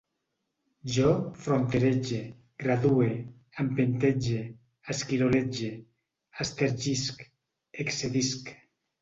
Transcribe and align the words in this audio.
Jo 0.93 1.09
fronterege, 1.41 2.21
gradue, 2.63 3.09
empentege, 3.65 4.39
esquirolege, 4.95 5.71
estergisc, 6.47 7.23
excedisc 7.87 8.53